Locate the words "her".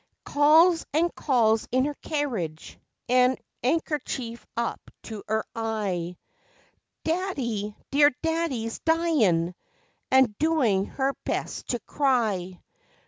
1.85-1.93, 3.07-3.35, 10.87-11.13